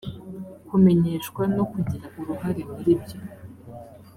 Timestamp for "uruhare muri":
2.19-2.91